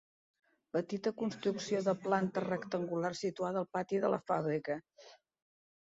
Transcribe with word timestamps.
Petita 0.77 1.11
construcció 1.19 1.83
de 1.89 1.95
planta 2.07 2.43
rectangular 2.47 3.13
situada 3.23 3.63
al 3.65 3.71
pati 3.79 4.03
de 4.07 4.15
la 4.15 4.23
fàbrica. 4.31 4.83